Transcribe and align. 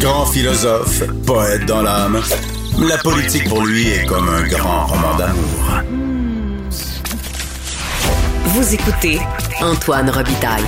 Grand 0.00 0.26
philosophe, 0.26 1.02
poète 1.26 1.64
dans 1.64 1.80
l'âme, 1.80 2.20
la 2.86 2.98
politique 2.98 3.48
pour 3.48 3.64
lui 3.64 3.88
est 3.88 4.04
comme 4.06 4.28
un 4.28 4.46
grand 4.46 4.86
roman 4.86 5.16
d'amour. 5.16 5.82
Vous 8.44 8.74
écoutez 8.74 9.18
Antoine 9.62 10.10
Robitaille, 10.10 10.62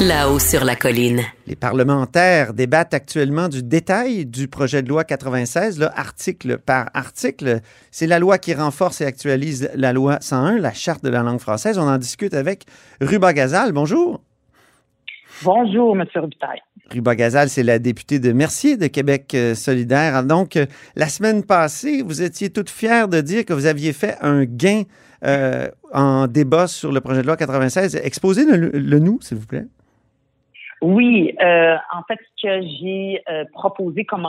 là-haut 0.00 0.38
sur 0.38 0.64
la 0.64 0.76
colline. 0.76 1.22
Les 1.46 1.56
parlementaires 1.56 2.52
débattent 2.52 2.92
actuellement 2.92 3.48
du 3.48 3.62
détail 3.62 4.26
du 4.26 4.46
projet 4.46 4.82
de 4.82 4.88
loi 4.90 5.04
96, 5.04 5.78
là, 5.78 5.92
article 5.96 6.58
par 6.58 6.90
article. 6.92 7.60
C'est 7.90 8.06
la 8.06 8.18
loi 8.18 8.36
qui 8.36 8.52
renforce 8.52 9.00
et 9.00 9.06
actualise 9.06 9.70
la 9.74 9.94
loi 9.94 10.18
101, 10.20 10.58
la 10.58 10.74
charte 10.74 11.02
de 11.02 11.08
la 11.08 11.22
langue 11.22 11.40
française. 11.40 11.78
On 11.78 11.88
en 11.88 11.98
discute 11.98 12.34
avec 12.34 12.66
Ruba 13.00 13.32
Gazal. 13.32 13.72
Bonjour. 13.72 14.20
Bonjour, 15.44 15.96
M. 15.96 16.04
Robitaille. 16.14 16.62
Ruba 16.90 17.14
Gazal, 17.14 17.48
c'est 17.48 17.62
la 17.62 17.78
députée 17.78 18.18
de 18.18 18.32
Mercier 18.32 18.76
de 18.76 18.86
Québec 18.86 19.32
euh, 19.34 19.54
solidaire. 19.54 20.24
Donc, 20.24 20.56
euh, 20.56 20.66
la 20.94 21.06
semaine 21.06 21.44
passée, 21.44 22.02
vous 22.02 22.22
étiez 22.22 22.50
toute 22.50 22.70
fière 22.70 23.08
de 23.08 23.20
dire 23.20 23.44
que 23.44 23.52
vous 23.52 23.66
aviez 23.66 23.92
fait 23.92 24.14
un 24.20 24.44
gain 24.44 24.82
euh, 25.24 25.68
en 25.92 26.26
débat 26.26 26.68
sur 26.68 26.92
le 26.92 27.00
projet 27.00 27.22
de 27.22 27.26
loi 27.26 27.36
96. 27.36 27.96
Exposez-le 27.96 28.98
nous, 28.98 29.20
s'il 29.20 29.38
vous 29.38 29.46
plaît. 29.46 29.66
Oui, 30.82 31.34
en 31.40 32.02
fait, 32.06 32.18
ce 32.36 32.46
que 32.46 32.66
j'ai 32.78 33.22
proposé 33.52 34.04
comme, 34.04 34.26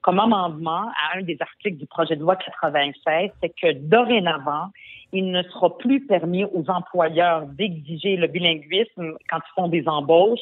comme 0.00 0.20
amendement 0.20 0.84
à 0.88 1.18
un 1.18 1.22
des 1.22 1.36
articles 1.40 1.76
du 1.76 1.86
projet 1.86 2.14
de 2.14 2.20
loi 2.20 2.36
96, 2.36 3.30
c'est 3.42 3.48
que 3.48 3.72
dorénavant, 3.72 4.68
il 5.12 5.30
ne 5.30 5.42
sera 5.42 5.76
plus 5.78 6.04
permis 6.06 6.44
aux 6.44 6.64
employeurs 6.68 7.46
d'exiger 7.46 8.16
le 8.16 8.26
bilinguisme 8.26 9.14
quand 9.30 9.38
ils 9.38 9.52
font 9.54 9.68
des 9.68 9.88
embauches, 9.88 10.40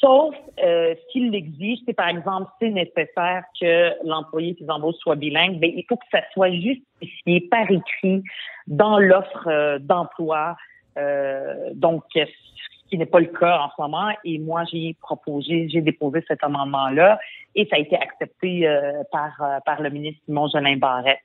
sauf 0.00 0.34
euh, 0.62 0.94
s'ils 1.10 1.30
l'exigent. 1.30 1.82
C'est 1.86 1.94
par 1.94 2.08
exemple, 2.08 2.50
c'est 2.60 2.70
nécessaire 2.70 3.44
que 3.60 3.92
l'employé 4.04 4.54
qui 4.54 4.64
embauche 4.68 4.96
soit 4.96 5.16
bilingue, 5.16 5.58
mais 5.60 5.72
il 5.76 5.84
faut 5.88 5.96
que 5.96 6.06
ça 6.10 6.20
soit 6.32 6.50
justifié 6.50 7.40
par 7.50 7.70
écrit 7.70 8.22
dans 8.66 8.98
l'offre 8.98 9.48
euh, 9.48 9.78
d'emploi. 9.78 10.56
Euh, 10.98 11.70
donc, 11.74 12.02
ce 12.14 12.88
qui 12.88 12.98
n'est 12.98 13.06
pas 13.06 13.20
le 13.20 13.26
cas 13.26 13.58
en 13.60 13.70
ce 13.76 13.82
moment. 13.82 14.10
Et 14.24 14.38
moi, 14.38 14.64
j'ai 14.70 14.96
proposé, 15.00 15.68
j'ai 15.68 15.80
déposé 15.80 16.24
cet 16.26 16.42
amendement-là 16.42 17.18
et 17.54 17.66
ça 17.66 17.76
a 17.76 17.78
été 17.78 17.96
accepté 17.96 18.66
euh, 18.66 19.02
par, 19.10 19.32
euh, 19.40 19.58
par 19.64 19.82
le 19.82 19.90
ministre 19.90 20.20
Simon 20.26 20.48
Jolin 20.48 20.76
Barrette 20.76 21.20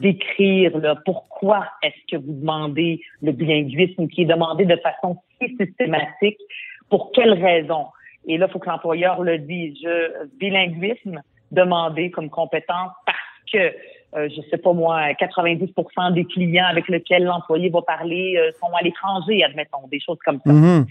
d'écrire 0.00 0.72
pourquoi 1.04 1.66
est-ce 1.82 2.16
que 2.16 2.22
vous 2.22 2.32
demandez 2.32 3.00
le 3.22 3.32
bilinguisme 3.32 4.08
qui 4.08 4.22
est 4.22 4.26
demandé 4.26 4.64
de 4.64 4.76
façon 4.76 5.18
si 5.40 5.56
systématique, 5.56 6.38
pour 6.90 7.12
quelles 7.12 7.34
raisons. 7.34 7.86
Et 8.26 8.38
là, 8.38 8.46
il 8.48 8.52
faut 8.52 8.58
que 8.58 8.68
l'employeur 8.68 9.22
le 9.22 9.38
dise. 9.38 9.76
Je, 9.82 10.26
bilinguisme 10.38 11.20
demandé 11.50 12.10
comme 12.10 12.30
compétence 12.30 12.92
parce 13.06 13.18
que, 13.52 13.74
euh, 14.16 14.28
je 14.28 14.40
sais 14.50 14.58
pas 14.58 14.72
moi, 14.72 15.14
90 15.14 15.72
des 16.12 16.24
clients 16.24 16.66
avec 16.66 16.88
lesquels 16.88 17.24
l'employé 17.24 17.68
va 17.70 17.82
parler 17.82 18.36
euh, 18.36 18.50
sont 18.60 18.72
à 18.74 18.82
l'étranger, 18.82 19.42
admettons, 19.44 19.86
des 19.90 20.00
choses 20.00 20.18
comme 20.24 20.40
ça. 20.44 20.50
Mm-hmm. 20.50 20.86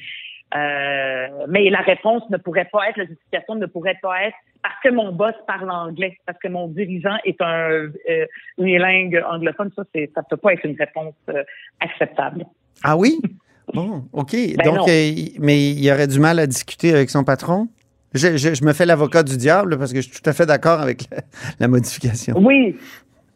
Euh, 0.56 1.46
mais 1.48 1.70
la 1.70 1.82
réponse 1.82 2.24
ne 2.30 2.38
pourrait 2.38 2.70
pas 2.72 2.90
être, 2.90 2.98
la 2.98 3.06
justification 3.06 3.56
ne 3.56 3.66
pourrait 3.66 3.98
pas 4.02 4.24
être 4.24 4.38
parce 4.64 4.76
que 4.82 4.90
mon 4.90 5.12
boss 5.12 5.34
parle 5.46 5.70
anglais, 5.70 6.18
parce 6.26 6.40
que 6.40 6.48
mon 6.48 6.70
dirigeant 6.70 7.18
est 7.26 7.40
un 7.42 7.70
euh, 7.70 8.26
unilingue 8.58 9.22
anglophone. 9.30 9.70
Ça, 9.76 9.84
c'est, 9.94 10.10
ça 10.16 10.24
peut 10.24 10.38
pas 10.38 10.54
être 10.54 10.66
une 10.66 10.78
réponse 10.78 11.16
euh, 11.30 11.44
acceptable. 11.80 12.46
Ah 12.84 12.98
oui? 12.98 13.20
Bon, 13.74 14.04
OK. 14.12 14.34
Ben 14.34 14.66
Donc, 14.66 14.90
euh, 14.90 15.12
mais 15.40 15.70
il 15.72 15.84
y 15.84 15.90
aurait 15.90 16.08
du 16.08 16.20
mal 16.20 16.38
à 16.38 16.46
discuter 16.46 16.94
avec 16.94 17.10
son 17.10 17.24
patron? 17.24 17.70
Je, 18.14 18.36
je, 18.36 18.64
me 18.66 18.74
fais 18.74 18.86
l'avocat 18.86 19.24
du 19.24 19.38
diable 19.38 19.80
parce 19.80 19.94
que 19.94 20.02
je 20.02 20.10
suis 20.10 20.22
tout 20.22 20.30
à 20.30 20.34
fait 20.34 20.46
d'accord 20.46 20.82
avec 20.82 21.04
la, 21.62 21.70
modification. 21.70 22.36
Oui, 22.38 22.76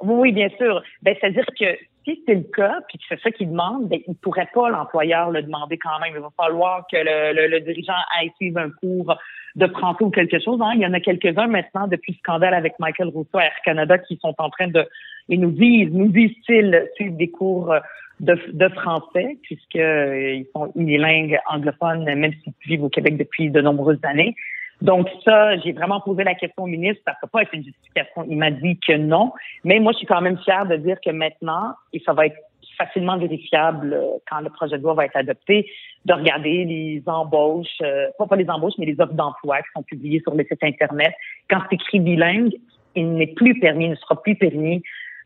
oui, 0.01 0.33
bien 0.33 0.49
sûr. 0.57 0.83
Ben, 1.01 1.15
c'est-à-dire 1.19 1.45
que 1.57 1.65
si 2.07 2.23
c'est 2.25 2.35
le 2.35 2.43
cas, 2.43 2.79
puis 2.87 2.97
que 2.97 3.03
c'est 3.09 3.19
ça 3.19 3.31
qu'il 3.31 3.49
demande, 3.49 3.89
ben, 3.89 3.99
il 4.07 4.11
ne 4.11 4.15
pourrait 4.15 4.49
pas 4.53 4.69
l'employeur 4.69 5.29
le 5.29 5.41
demander 5.41 5.77
quand 5.77 5.99
même. 5.99 6.13
Il 6.15 6.21
va 6.21 6.31
falloir 6.37 6.85
que 6.89 6.95
le, 6.97 7.47
le, 7.47 7.59
dirigeant 7.59 7.93
aille 8.17 8.31
suivre 8.37 8.59
un 8.59 8.69
cours 8.69 9.13
de 9.55 9.67
français 9.67 10.03
ou 10.03 10.09
quelque 10.09 10.39
chose. 10.39 10.59
Hein. 10.61 10.71
Il 10.75 10.81
y 10.81 10.85
en 10.85 10.93
a 10.93 11.01
quelques-uns 11.01 11.47
maintenant 11.47 11.87
depuis 11.87 12.13
le 12.13 12.17
scandale 12.19 12.53
avec 12.53 12.79
Michael 12.79 13.09
Rousseau 13.09 13.39
à 13.39 13.45
Air 13.45 13.61
Canada 13.65 13.97
qui 13.97 14.17
sont 14.21 14.33
en 14.37 14.49
train 14.49 14.67
de, 14.67 14.87
ils 15.27 15.41
nous 15.41 15.51
disent, 15.51 15.91
nous 15.91 16.07
disent-ils, 16.07 16.87
suivre 16.95 17.17
des 17.17 17.29
cours 17.29 17.73
de, 18.21 18.39
de 18.53 18.69
français 18.69 19.37
puisqu'ils 19.43 19.81
euh, 19.81 20.43
sont 20.53 20.71
unilingues 20.75 21.37
anglophones, 21.49 22.05
même 22.05 22.31
s'ils 22.43 22.53
vivent 22.65 22.85
au 22.85 22.89
Québec 22.89 23.17
depuis 23.17 23.49
de 23.49 23.59
nombreuses 23.59 23.99
années. 24.03 24.33
Donc 24.81 25.07
ça, 25.25 25.57
j'ai 25.57 25.71
vraiment 25.71 25.99
posé 26.01 26.23
la 26.23 26.35
question 26.35 26.63
au 26.63 26.67
ministre. 26.67 27.01
Ça 27.05 27.15
peut 27.19 27.27
pas 27.27 27.41
être 27.41 27.53
une 27.53 27.63
justification. 27.63 28.25
Il 28.29 28.37
m'a 28.37 28.51
dit 28.51 28.77
que 28.85 28.95
non. 28.95 29.33
Mais 29.63 29.79
moi, 29.79 29.91
je 29.93 29.99
suis 29.99 30.07
quand 30.07 30.21
même 30.21 30.37
fière 30.39 30.65
de 30.65 30.75
dire 30.75 30.97
que 31.03 31.09
maintenant, 31.11 31.73
et 31.93 32.01
ça 32.05 32.13
va 32.13 32.27
être 32.27 32.37
facilement 32.77 33.17
vérifiable 33.17 33.93
euh, 33.93 34.05
quand 34.29 34.39
le 34.41 34.51
projet 34.51 34.77
de 34.77 34.83
loi 34.83 34.93
va 34.93 35.05
être 35.05 35.15
adopté, 35.15 35.67
de 36.05 36.13
regarder 36.13 36.63
les 36.63 37.01
embauches, 37.07 37.67
euh, 37.81 38.07
pas, 38.19 38.27
pas 38.27 38.35
les 38.35 38.47
embauches, 38.49 38.75
mais 38.77 38.85
les 38.85 38.99
offres 39.01 39.13
d'emploi 39.13 39.57
qui 39.57 39.69
sont 39.75 39.81
publiées 39.81 40.21
sur 40.21 40.35
le 40.35 40.43
site 40.43 40.63
Internet. 40.63 41.11
Quand 41.49 41.59
c'est 41.69 41.75
écrit 41.75 41.99
bilingue, 41.99 42.53
il 42.95 43.13
n'est 43.13 43.27
plus 43.27 43.59
permis, 43.59 43.85
il 43.85 43.91
ne 43.91 43.95
sera 43.95 44.21
plus 44.21 44.35
permis 44.35 44.83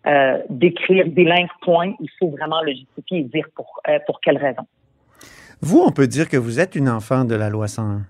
euh, 0.07 0.39
d'écrire 0.49 1.07
bilingue 1.07 1.47
point. 1.61 1.93
Il 1.99 2.09
faut 2.19 2.29
vraiment 2.29 2.61
le 2.63 2.71
justifier 2.71 3.19
et 3.19 3.23
dire 3.23 3.45
pour, 3.55 3.81
euh, 3.87 3.99
pour 4.07 4.19
quelle 4.19 4.37
raison. 4.37 4.63
Vous, 5.61 5.79
on 5.79 5.91
peut 5.91 6.07
dire 6.07 6.27
que 6.27 6.37
vous 6.37 6.59
êtes 6.59 6.75
une 6.75 6.89
enfant 6.89 7.23
de 7.23 7.35
la 7.35 7.49
loi 7.49 7.67
101. 7.67 8.01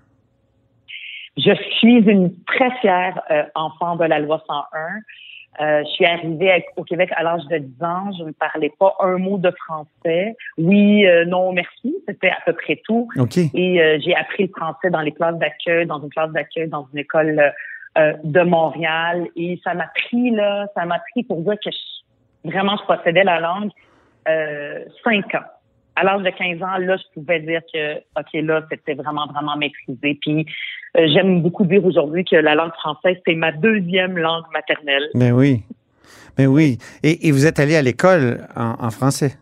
Je 1.36 1.54
suis 1.78 1.96
une 1.96 2.32
très 2.44 2.70
fière 2.80 3.20
euh, 3.30 3.44
enfant 3.54 3.96
de 3.96 4.04
la 4.04 4.18
loi 4.18 4.42
101. 4.46 5.00
Euh, 5.60 5.82
je 5.84 5.90
suis 5.90 6.06
arrivée 6.06 6.64
au 6.76 6.84
Québec 6.84 7.10
à 7.14 7.22
l'âge 7.22 7.44
de 7.50 7.58
10 7.58 7.84
ans. 7.84 8.10
Je 8.18 8.24
ne 8.24 8.32
parlais 8.32 8.72
pas 8.78 8.94
un 9.00 9.18
mot 9.18 9.36
de 9.36 9.50
français. 9.50 10.34
Oui, 10.56 11.06
euh, 11.06 11.26
non, 11.26 11.52
merci. 11.52 11.94
C'était 12.08 12.30
à 12.30 12.38
peu 12.46 12.54
près 12.54 12.80
tout. 12.84 13.08
Et 13.54 13.80
euh, 13.80 13.98
j'ai 14.02 14.14
appris 14.14 14.44
le 14.44 14.52
français 14.56 14.88
dans 14.90 15.02
les 15.02 15.12
classes 15.12 15.36
d'accueil, 15.36 15.86
dans 15.86 16.00
une 16.00 16.08
classe 16.08 16.30
d'accueil, 16.30 16.68
dans 16.68 16.88
une 16.92 17.00
école 17.00 17.52
de 17.96 18.40
Montréal. 18.40 19.28
Et 19.36 19.60
ça 19.62 19.74
m'a 19.74 19.88
pris, 19.94 20.30
là, 20.30 20.66
ça 20.74 20.86
m'a 20.86 20.98
pris 21.10 21.22
pour 21.24 21.42
dire 21.42 21.56
que 21.62 21.70
vraiment, 22.44 22.76
je 22.78 22.94
possédais 22.94 23.24
la 23.24 23.40
langue 23.40 23.70
cinq 25.04 25.34
ans 25.34 25.44
à 25.96 26.04
l'âge 26.04 26.22
de 26.22 26.30
15 26.30 26.62
ans, 26.62 26.78
là, 26.78 26.96
je 26.96 27.20
pouvais 27.20 27.40
dire 27.40 27.60
que, 27.72 27.98
OK, 28.18 28.32
là, 28.34 28.64
c'était 28.70 28.94
vraiment, 28.94 29.26
vraiment 29.26 29.56
maîtrisé. 29.56 30.18
Puis, 30.20 30.46
euh, 30.96 31.06
j'aime 31.12 31.42
beaucoup 31.42 31.64
dire 31.64 31.84
aujourd'hui 31.84 32.24
que 32.24 32.36
la 32.36 32.54
langue 32.54 32.72
française, 32.72 33.16
c'est 33.26 33.34
ma 33.34 33.52
deuxième 33.52 34.16
langue 34.18 34.44
maternelle. 34.52 35.08
Mais 35.14 35.32
oui. 35.32 35.62
Mais 36.38 36.46
oui. 36.46 36.78
Et, 37.02 37.30
vous 37.30 37.46
êtes 37.46 37.60
allé 37.60 37.76
à 37.76 37.82
l'école 37.82 38.46
en, 38.56 38.90
français? 38.90 39.32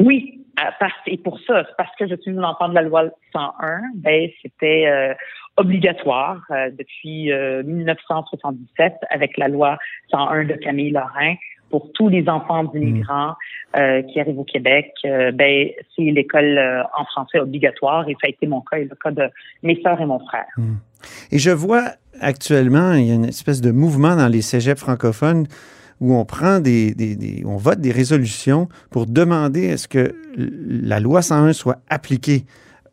Oui. 0.00 0.36
Parce, 0.78 0.92
et 1.06 1.16
pour 1.16 1.38
ça, 1.40 1.64
parce 1.78 1.94
que 1.98 2.06
je 2.06 2.14
suis 2.16 2.32
une 2.32 2.44
enfant 2.44 2.68
de 2.68 2.74
la 2.74 2.82
loi 2.82 3.04
101, 3.32 3.80
ben, 3.94 4.28
c'était 4.42 4.86
euh, 4.86 5.14
obligatoire 5.56 6.42
euh, 6.50 6.70
depuis 6.70 7.30
1977 7.64 8.94
avec 9.08 9.38
la 9.38 9.48
loi 9.48 9.78
101 10.10 10.44
de 10.44 10.54
Camille 10.54 10.90
Lorrain 10.90 11.34
pour 11.70 11.90
tous 11.92 12.08
les 12.08 12.28
enfants 12.28 12.64
d'immigrants 12.64 13.34
euh, 13.76 14.02
qui 14.02 14.20
arrivent 14.20 14.38
au 14.38 14.44
Québec, 14.44 14.92
euh, 15.04 15.30
ben 15.32 15.68
c'est 15.94 16.02
l'école 16.02 16.58
euh, 16.58 16.82
en 16.98 17.04
français 17.04 17.38
obligatoire 17.38 18.08
et 18.08 18.12
ça 18.20 18.26
a 18.26 18.28
été 18.28 18.46
mon 18.46 18.60
cas 18.60 18.78
et 18.78 18.84
le 18.84 18.96
cas 19.02 19.10
de 19.10 19.30
mes 19.62 19.80
sœurs 19.82 20.00
et 20.00 20.06
mon 20.06 20.18
frère. 20.18 20.46
Hmm. 20.56 20.74
Et 21.30 21.38
je 21.38 21.50
vois 21.50 21.84
actuellement, 22.20 22.92
il 22.92 23.06
y 23.06 23.10
a 23.12 23.14
une 23.14 23.24
espèce 23.24 23.60
de 23.60 23.70
mouvement 23.70 24.16
dans 24.16 24.28
les 24.28 24.42
cégeps 24.42 24.80
francophones 24.80 25.46
où 26.00 26.14
on 26.14 26.24
prend 26.24 26.60
des, 26.60 26.94
des, 26.94 27.44
on 27.46 27.56
vote 27.56 27.80
des 27.80 27.92
résolutions 27.92 28.68
pour 28.90 29.06
demander 29.06 29.64
est-ce 29.64 29.86
que 29.86 30.14
la 30.36 30.98
loi 30.98 31.22
101 31.22 31.52
soit 31.52 31.78
appliquée 31.88 32.44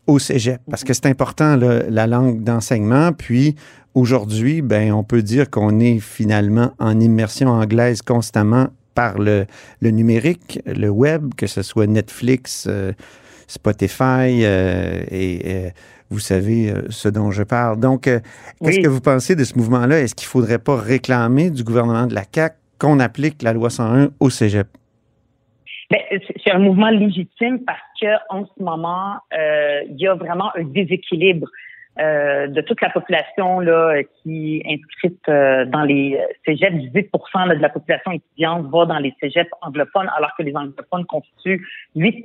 au 0.08 0.20
cégep 0.20 0.62
parce 0.70 0.84
que 0.84 0.94
c'est 0.94 1.06
important 1.06 1.58
la 1.58 2.08
langue 2.08 2.44
d'enseignement 2.44 3.12
puis 3.12 3.56
Aujourd'hui, 3.98 4.62
ben, 4.62 4.94
on 4.94 5.04
peut 5.04 5.24
dire 5.24 5.50
qu'on 5.50 5.80
est 5.80 5.98
finalement 5.98 6.70
en 6.78 7.00
immersion 7.00 7.48
anglaise 7.48 8.04
constamment 8.04 8.68
par 8.94 9.18
le, 9.18 9.48
numérique, 9.82 10.60
le 10.68 10.90
web, 10.90 11.34
que 11.36 11.48
ce 11.48 11.64
soit 11.64 11.88
Netflix, 11.88 12.68
euh, 12.70 12.92
Spotify 13.48 14.44
euh, 14.46 15.02
et 15.10 15.42
euh, 15.48 15.70
vous 16.12 16.20
savez 16.20 16.72
ce 16.90 17.10
dont 17.10 17.32
je 17.32 17.42
parle. 17.42 17.80
Donc, 17.80 18.04
qu'est-ce 18.04 18.82
que 18.82 18.88
vous 18.88 19.02
pensez 19.02 19.36
de 19.36 19.44
ce 19.44 19.58
mouvement-là? 19.58 20.00
Est-ce 20.00 20.14
qu'il 20.14 20.28
ne 20.28 20.30
faudrait 20.30 20.60
pas 20.60 20.76
réclamer 20.76 21.50
du 21.50 21.64
gouvernement 21.64 22.06
de 22.06 22.14
la 22.14 22.22
CAQ 22.32 22.56
qu'on 22.78 23.00
applique 23.00 23.42
la 23.42 23.54
loi 23.54 23.72
101 23.72 24.10
au 24.20 24.30
cégep? 24.30 24.68
Ben, 25.90 26.02
c'est 26.12 26.52
un 26.52 26.60
mouvement 26.60 26.92
légitime 26.92 27.62
parce 27.66 27.80
qu'en 28.00 28.46
ce 28.46 28.64
moment, 28.64 29.16
il 29.32 29.98
y 29.98 30.06
a 30.06 30.14
vraiment 30.14 30.52
un 30.56 30.66
déséquilibre 30.66 31.48
euh, 32.00 32.48
de 32.48 32.62
toute 32.62 32.82
la 32.82 32.90
population 32.90 33.60
là, 33.60 34.02
qui 34.04 34.58
est 34.58 34.74
inscrite 34.74 35.22
euh, 35.30 35.66
dans 35.66 35.84
les 35.84 36.20
cégeps, 36.46 36.76
18% 36.76 37.56
de 37.56 37.62
la 37.62 37.70
population 37.70 38.12
étudiante 38.12 38.68
va 38.68 38.86
dans 38.86 39.00
les 39.00 39.14
cégeps 39.20 39.50
anglophones, 39.62 40.10
alors 40.16 40.32
que 40.38 40.44
les 40.44 40.56
anglophones 40.56 41.06
constituent 41.06 41.68
8 41.96 42.24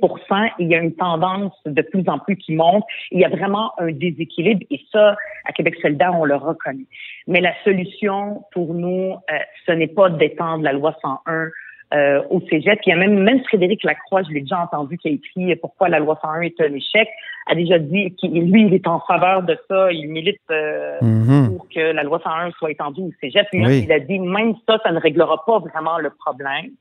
Il 0.59 0.67
y 0.67 0.75
a 0.75 0.79
une 0.79 0.95
tendance 0.95 1.53
de 1.65 1.81
plus 1.81 2.03
en 2.07 2.19
plus 2.19 2.35
qui 2.37 2.53
monte. 2.53 2.83
Il 3.11 3.19
y 3.19 3.25
a 3.25 3.29
vraiment 3.29 3.71
un 3.79 3.91
déséquilibre 3.91 4.65
et 4.69 4.81
ça, 4.91 5.15
à 5.45 5.51
Québec 5.53 5.75
solidaire, 5.81 6.13
on 6.13 6.25
le 6.25 6.35
reconnaît. 6.35 6.85
Mais 7.27 7.41
la 7.41 7.53
solution 7.63 8.43
pour 8.51 8.73
nous, 8.73 9.13
euh, 9.13 9.37
ce 9.65 9.71
n'est 9.71 9.87
pas 9.87 10.09
d'étendre 10.09 10.63
la 10.63 10.73
loi 10.73 10.95
101 11.01 11.49
euh, 11.93 12.21
au 12.29 12.41
cégep. 12.49 12.79
il 12.85 12.89
y 12.89 12.93
a 12.93 12.95
même, 12.95 13.19
même 13.19 13.43
Frédéric 13.43 13.83
Lacroix, 13.83 14.23
je 14.23 14.33
l'ai 14.33 14.41
déjà 14.41 14.59
entendu, 14.59 14.97
qui 14.97 15.09
a 15.09 15.11
écrit 15.11 15.55
Pourquoi 15.57 15.89
la 15.89 15.99
loi 15.99 16.17
101 16.21 16.41
est 16.41 16.59
un 16.59 16.73
échec, 16.73 17.07
a 17.45 17.55
déjà 17.55 17.77
dit 17.77 18.15
qu'il 18.15 18.51
lui, 18.51 18.65
il 18.65 18.73
est 18.73 18.87
en 18.87 18.99
faveur 19.01 19.43
de 19.43 19.57
ça, 19.69 19.91
il 19.91 20.07
milite 20.07 20.39
euh, 20.49 20.97
mm-hmm. 21.01 21.55
pour 21.55 21.67
que 21.69 21.79
la 21.79 22.03
loi 22.03 22.19
101 22.23 22.51
soit 22.51 22.71
étendue 22.71 23.01
au 23.01 23.11
cégep. 23.21 23.47
Puis 23.51 23.61
il 23.61 23.91
a 23.91 23.99
dit 23.99 24.17
même 24.17 24.55
ça, 24.67 24.79
ça 24.83 24.91
ne 24.91 24.99
réglera 24.99 25.45
pas 25.45 25.59
vraiment 25.59 25.99
le 25.99 26.09
problème. 26.09 26.71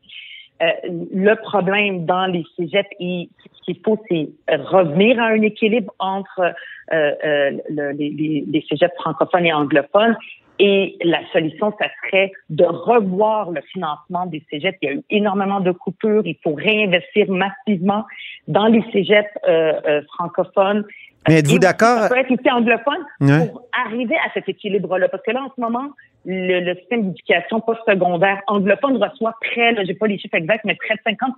Euh, 0.62 0.70
le 1.12 1.34
problème 1.34 2.06
dans 2.06 2.26
les 2.26 2.44
cégeps, 2.56 2.88
et 3.00 3.28
ce 3.56 3.62
qu'il 3.64 3.82
faut, 3.84 3.98
c'est 4.08 4.28
revenir 4.48 5.20
à 5.20 5.26
un 5.26 5.42
équilibre 5.42 5.92
entre 5.98 6.54
euh, 6.92 7.50
les, 7.68 8.10
les, 8.10 8.44
les 8.46 8.64
cégeps 8.68 8.94
francophones 8.96 9.44
et 9.44 9.52
anglophones 9.52 10.16
et 10.64 10.96
la 11.02 11.18
solution, 11.32 11.74
ça 11.76 11.88
serait 12.04 12.30
de 12.48 12.62
revoir 12.62 13.50
le 13.50 13.60
financement 13.72 14.26
des 14.26 14.44
cégeps. 14.48 14.78
Il 14.80 14.88
y 14.88 14.92
a 14.92 14.94
eu 14.94 15.02
énormément 15.10 15.58
de 15.58 15.72
coupures. 15.72 16.22
Il 16.24 16.36
faut 16.40 16.54
réinvestir 16.54 17.28
massivement 17.28 18.04
dans 18.46 18.66
les 18.66 18.80
cégeps 18.92 19.28
euh, 19.44 19.72
euh, 19.84 20.02
francophones. 20.14 20.84
Mais 21.28 21.38
êtes-vous 21.38 21.58
d'accord? 21.58 22.00
Ça 22.00 22.08
peut 22.08 22.18
être 22.18 22.30
aussi 22.30 22.50
anglophone 22.50 23.04
pour 23.18 23.62
arriver 23.86 24.16
à 24.16 24.32
cet 24.34 24.48
équilibre-là. 24.48 25.08
Parce 25.08 25.22
que 25.22 25.30
là, 25.30 25.42
en 25.42 25.52
ce 25.54 25.60
moment, 25.60 25.90
le, 26.24 26.60
le 26.60 26.74
système 26.76 27.08
d'éducation 27.08 27.60
postsecondaire 27.60 28.40
anglophone 28.46 29.02
reçoit 29.02 29.34
près, 29.40 29.72
là, 29.72 29.84
j'ai 29.84 29.94
pas 29.94 30.06
les 30.06 30.18
chiffres 30.18 30.36
exacts, 30.36 30.64
mais 30.64 30.74
près 30.74 30.94
de 30.94 31.00
50 31.04 31.34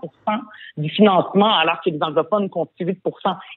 du 0.79 0.89
financement, 0.91 1.55
alors 1.59 1.81
que 1.85 1.91
les 1.91 2.03
anglophones 2.03 2.49
constituent 2.49 2.87
8 2.87 2.99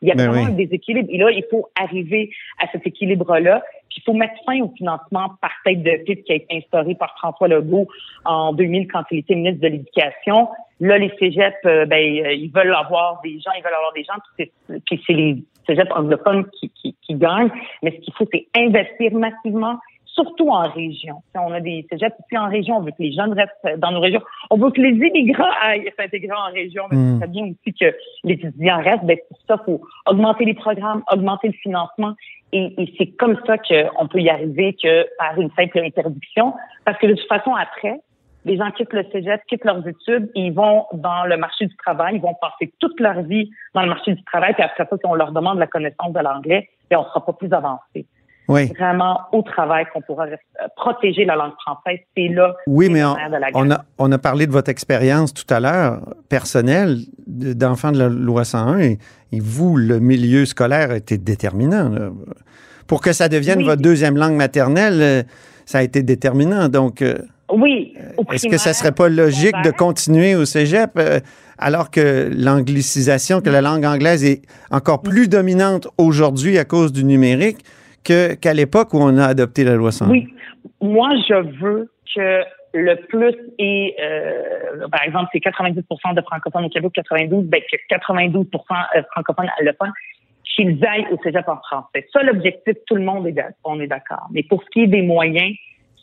Il 0.02 0.08
y 0.08 0.12
a 0.12 0.16
ben 0.16 0.30
vraiment 0.30 0.48
un 0.48 0.52
déséquilibre. 0.52 1.10
Et 1.12 1.18
là, 1.18 1.32
il 1.32 1.44
faut 1.50 1.70
arriver 1.80 2.32
à 2.62 2.68
cet 2.72 2.86
équilibre-là. 2.86 3.64
Puis 3.90 4.00
il 4.00 4.04
faut 4.04 4.14
mettre 4.14 4.36
fin 4.46 4.60
au 4.62 4.74
financement 4.78 5.32
par 5.42 5.52
tête 5.64 5.82
de 5.82 6.04
pipe 6.04 6.24
qui 6.26 6.34
a 6.34 6.36
été 6.36 6.58
instauré 6.58 6.96
par 6.96 7.16
François 7.18 7.48
Legault 7.48 7.88
en 8.26 8.52
2000 8.54 8.88
quand 8.88 9.04
il 9.12 9.20
était 9.20 9.36
ministre 9.36 9.62
de 9.62 9.68
l'Éducation. 9.68 10.50
Là, 10.80 10.98
les 10.98 11.12
cégeps, 11.18 11.56
euh, 11.66 11.86
ben, 11.86 11.98
euh, 11.98 12.34
ils 12.34 12.52
veulent 12.54 12.76
avoir 12.76 13.20
des 13.24 13.40
gens, 13.40 13.52
ils 13.58 13.64
veulent 13.64 13.74
avoir 13.74 13.94
des 13.94 14.04
gens, 14.04 14.14
puis 14.86 15.04
c'est 15.08 15.14
les 15.14 15.44
cégeps 15.68 15.92
anglophones 15.96 16.46
qui, 16.52 16.70
qui, 16.70 16.96
qui 17.02 17.14
gagnent. 17.16 17.52
Mais 17.84 17.92
ce 17.92 17.98
qu'il 17.98 18.14
faut, 18.14 18.26
c'est 18.32 18.48
investir 18.56 19.14
massivement 19.14 19.78
surtout 20.18 20.50
en 20.50 20.68
région. 20.70 21.22
on 21.36 21.52
a 21.52 21.60
des 21.60 21.86
cégeps 21.90 22.16
aussi 22.20 22.38
en 22.38 22.50
région, 22.50 22.78
on 22.78 22.82
veut 22.82 22.92
que 22.92 23.04
les 23.04 23.14
jeunes 23.14 23.34
restent 23.34 23.80
dans 23.80 23.92
nos 23.92 24.00
régions. 24.00 24.22
On 24.50 24.58
veut 24.58 24.72
que 24.72 24.82
les 24.82 24.96
immigrants 25.08 25.52
aillent 25.62 25.92
s'intégrer 25.98 26.36
en 26.36 26.52
région, 26.52 26.86
mais 26.90 27.20
c'est 27.20 27.28
hmm. 27.28 27.32
bien 27.32 27.44
aussi 27.46 27.74
que 27.80 27.96
les 28.24 28.34
étudiants 28.34 28.82
restent. 28.82 29.06
Ben, 29.06 29.18
pour 29.30 29.38
ça, 29.48 29.58
il 29.62 29.66
faut 29.66 29.82
augmenter 30.08 30.46
les 30.46 30.56
programmes, 30.56 31.04
augmenter 31.12 31.50
le 31.50 31.54
financement. 31.54 32.14
Et, 32.54 32.74
c'est 32.98 33.08
comme 33.18 33.38
ça 33.46 33.58
qu'on 33.58 34.08
peut 34.08 34.20
y 34.20 34.30
arriver 34.30 34.76
que 34.82 35.06
par 35.18 35.40
une 35.40 35.52
simple 35.52 35.80
interdiction. 35.80 36.54
Parce 36.86 36.98
que 36.98 37.08
de 37.08 37.14
toute 37.14 37.28
façon, 37.28 37.54
après, 37.54 38.00
les 38.48 38.58
gens 38.58 38.72
quittent 38.72 38.94
le 38.94 39.06
cégep, 39.12 39.42
quittent 39.48 39.66
leurs 39.66 39.88
études, 39.88 40.32
ils 40.36 40.52
vont 40.52 40.86
dans 40.94 41.26
le 41.26 41.38
marché 41.38 41.66
du 41.66 41.76
travail, 41.78 42.16
ils 42.16 42.22
vont 42.22 42.36
passer 42.42 42.74
toute 42.80 43.00
leur 43.00 43.22
vie 43.22 43.50
dans 43.74 43.82
le 43.82 43.90
marché 43.90 44.14
du 44.14 44.24
travail, 44.24 44.54
puis 44.54 44.64
après 44.64 44.86
ça, 44.86 44.98
si 44.98 45.06
on 45.06 45.14
leur 45.14 45.32
demande 45.32 45.60
la 45.60 45.68
connaissance 45.68 46.14
de 46.14 46.20
l'anglais, 46.20 46.70
on 46.92 47.00
ne 47.00 47.04
sera 47.04 47.26
pas 47.26 47.34
plus 47.34 47.52
avancé 47.54 48.06
oui. 48.48 48.72
vraiment 48.78 49.20
au 49.32 49.42
travail 49.42 49.86
qu'on 49.94 50.02
pourra 50.02 50.26
euh, 50.26 50.38
protéger 50.76 51.26
la 51.26 51.36
langue 51.36 51.54
française. 51.62 52.00
C'est 52.16 52.28
là. 52.30 52.56
Oui, 52.66 52.90
mais 52.90 53.04
on, 53.04 53.72
a, 53.72 53.86
on 53.98 54.12
a 54.12 54.18
parlé 54.18 54.48
de 54.48 54.52
votre 54.52 54.70
expérience 54.70 55.34
tout 55.34 55.52
à 55.54 55.60
l'heure 55.60 56.02
personnelle 56.30 56.98
d'enfant 57.28 57.92
de 57.92 58.00
la 58.00 58.10
loi 58.10 58.46
101 58.46 58.80
et, 58.80 58.98
vous, 59.40 59.76
le 59.76 60.00
milieu 60.00 60.46
scolaire 60.46 60.92
a 60.92 60.96
été 60.96 61.18
déterminant. 61.18 61.92
Pour 62.88 63.02
que 63.02 63.12
ça 63.12 63.28
devienne 63.28 63.64
votre 63.64 63.82
deuxième 63.82 64.18
langue 64.18 64.36
maternelle, 64.36 65.02
euh, 65.02 65.24
ça 65.66 65.80
a 65.80 65.84
été 65.84 66.02
déterminant. 66.02 66.70
Donc, 66.70 67.02
euh, 67.02 67.16
oui. 67.52 67.94
Est-ce 68.32 68.48
que 68.48 68.58
ça 68.58 68.74
serait 68.74 68.92
pas 68.92 69.10
logique 69.10 69.56
de 69.64 69.72
continuer 69.72 70.36
au 70.36 70.46
cégep 70.46 71.00
alors 71.58 71.92
que 71.92 72.30
l'anglicisation, 72.32 73.42
que 73.42 73.50
la 73.50 73.62
langue 73.62 73.86
anglaise 73.86 74.26
est 74.26 74.42
encore 74.70 75.02
plus 75.02 75.28
dominante 75.30 75.88
aujourd'hui 75.98 76.58
à 76.58 76.66
cause 76.66 76.92
du 76.92 77.04
numérique? 77.04 77.58
qu'à 78.08 78.54
l'époque 78.54 78.94
où 78.94 79.00
on 79.00 79.18
a 79.18 79.26
adopté 79.26 79.64
la 79.64 79.76
loi 79.76 79.92
101? 79.92 80.10
Oui. 80.10 80.28
Moi, 80.82 81.10
je 81.28 81.36
veux 81.60 81.92
que 82.16 82.44
le 82.74 82.96
plus 83.08 83.36
est, 83.58 83.96
euh, 84.00 84.88
par 84.90 85.04
exemple, 85.04 85.30
c'est 85.34 85.40
90% 85.40 86.14
de 86.14 86.22
francophones 86.22 86.66
au 86.66 86.70
Québec, 86.70 86.92
92, 86.94 87.46
ben, 87.46 87.62
que 87.62 87.78
92 87.90 88.46
euh, 88.46 89.02
francophones 89.12 89.50
allophones, 89.60 89.92
qu'ils 90.44 90.84
aillent 90.86 91.08
au 91.12 91.18
cégep 91.24 91.48
en 91.48 91.58
français. 91.58 92.08
Ça, 92.14 92.24
l'objectif, 92.24 92.76
tout 92.88 92.96
le 92.96 93.04
monde 93.04 93.28
est 93.28 93.36
on 93.64 93.80
est 93.80 93.88
d'accord. 93.88 94.28
Mais 94.32 94.44
pour 94.44 94.64
ce 94.64 94.70
qui 94.70 94.82
est 94.84 94.88
des 94.88 95.02
moyens, 95.02 95.56